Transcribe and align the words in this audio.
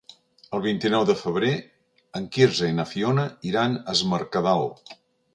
El 0.59 0.61
vint-i-nou 0.61 1.03
de 1.09 1.15
febrer 1.17 1.51
en 2.19 2.25
Quirze 2.37 2.69
i 2.73 2.77
na 2.77 2.85
Fiona 2.93 3.25
iran 3.49 3.77
a 3.83 3.93
Es 3.97 4.01
Mercadal. 4.15 4.65